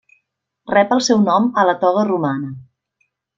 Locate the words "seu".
1.07-1.21